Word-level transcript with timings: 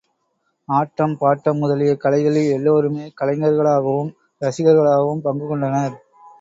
ஆட்டம், 0.69 1.13
பாட்டு 1.17 1.53
முதலிய 1.53 1.91
கலைகளில் 1.95 2.49
எல்லோருமே 2.51 3.13
கலைஞர்களாகவும், 3.21 4.11
ரசிகர்களாகவும் 4.41 5.25
பங்கு 5.29 5.47
கொண்டனர். 5.47 5.97